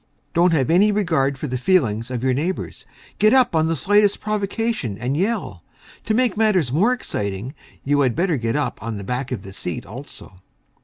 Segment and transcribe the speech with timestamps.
[0.33, 2.87] Don't have any regard for the feelings of your neighbors.
[3.19, 5.63] Get up on the slightest provocation and yell.
[6.05, 9.53] To make matters more exciting you had better get up on the back of the
[9.53, 10.37] seat also.